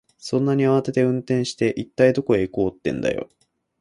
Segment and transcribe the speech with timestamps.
[0.17, 3.29] そんなに慌てて運転して、一体どこへ行こうってんだよ。